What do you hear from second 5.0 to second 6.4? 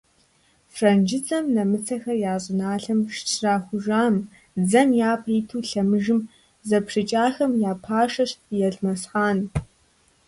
япэ иту лъэмыжым